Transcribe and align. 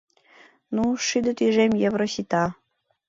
Ну, 0.75 0.83
шӱдӧ 1.05 1.31
тӱжем 1.37 1.71
евро 1.87 2.07
сита. 2.13 2.43